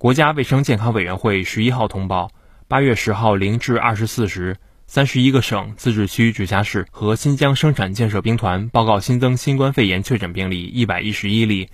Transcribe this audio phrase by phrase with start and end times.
[0.00, 2.30] 国家卫生健康委员会十一号通报，
[2.66, 11.68] 八月十号零至二十四时，三十一个省、自治区、直辖市和新疆生产建设兵团报告新增新冠肺炎确诊病例一百一十一例，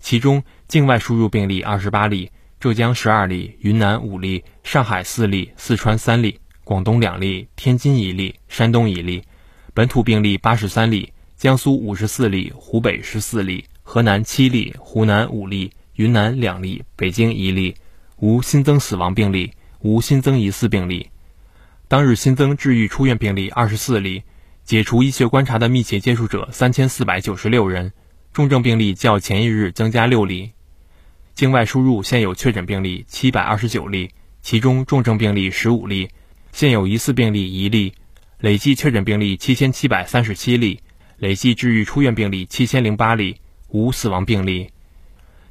[0.00, 2.28] 其中境外输入病例二十八例，
[2.58, 9.22] 浙江十二例，云南五例，上海四例，四川三例，广东两例，天津一例，山东一例。
[9.72, 17.74] 本土病例八十三例，江苏五十四例，湖北十四例，河南七例，湖南五例，云南两例，北京一例，
[18.18, 21.10] 无新增死亡病例，无新增疑似病例。
[21.88, 24.22] 当日新增治愈出院病例二十四例，
[24.64, 27.92] 解除医学观察的密切接触者三千四百九十六人，
[28.32, 30.52] 重症病例较前一日增加六例。
[31.34, 34.08] 境外输入现有确诊病例七百二十九例，
[34.40, 36.08] 其中重症病例十五例，
[36.52, 37.92] 现有疑似病例一例。
[38.38, 40.78] 累计确诊病例七千七百三十七例，
[41.16, 43.40] 累计治愈出院病例七千零八例，
[43.70, 44.70] 无死亡病例。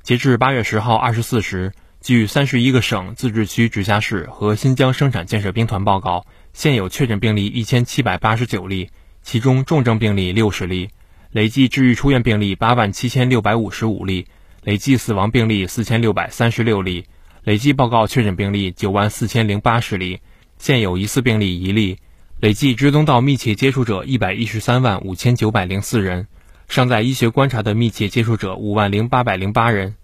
[0.07, 8.89] 截至八月十号二十四时，据三十一个省、自治区、直辖市和新疆生产建设兵团报告，现有确诊病例一千七百八十九例，
[9.21, 10.91] 其中重症病例六十例，
[11.31, 14.27] 累计治愈出院病例八万七千六百五十五例，
[14.63, 17.03] 累计死亡病例四千六百三十六例，
[17.43, 20.21] 累计报告确诊病例九万四千零八十例，
[20.57, 21.97] 现有疑似病例一例。
[22.39, 26.27] 累计追踪到密切接触者一百一十三万五千九百零四人，
[26.67, 29.95] 尚在医学观察的密切接触者五万零八百零八人。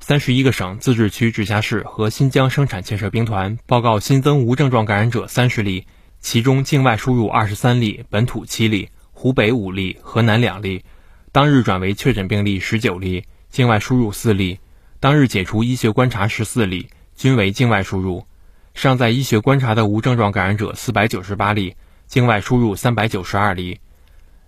[0.00, 5.86] 三十一个省、自治区、直辖市和新疆生产建设兵团报告新增无症状感染者三十例，
[6.20, 10.84] 其中境外输入二十三例，本土七例，湖北五例，河南两例。
[11.30, 14.58] 当日转为确诊病例十九例，境外输入四例。
[14.98, 18.24] 当日解除医学观察十四例，均为境外输入。
[18.74, 21.74] 尚在医学观察的无症状感染者四百九十八例，
[22.06, 23.80] 境外输入三百九十二例，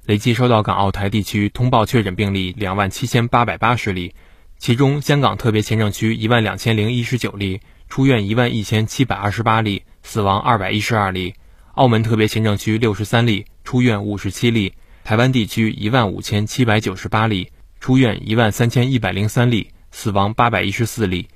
[0.06, 4.14] 累计收到港澳台地区通报确诊病例两万七千八百八十例，
[4.58, 11.32] 其中香港特别行政区一万两千零一十九例，出院一万一千七百二十八例，死亡二百一十二例；
[11.72, 14.72] 澳门特别行政区六十三例，出院五十七例；
[15.04, 17.50] 台湾地区一万五千七百九十八例，
[17.80, 21.28] 出院一万三千一百零三例，死亡八百一十四例。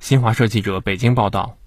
[0.00, 1.58] 新华社记者北京报道。